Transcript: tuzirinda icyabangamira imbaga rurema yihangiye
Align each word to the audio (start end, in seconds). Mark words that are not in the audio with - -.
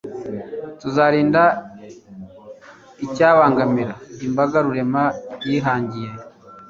tuzirinda 0.79 1.43
icyabangamira 3.05 3.93
imbaga 4.27 4.57
rurema 4.65 5.03
yihangiye 5.47 6.09